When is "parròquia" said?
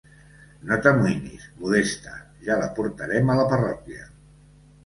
3.53-4.09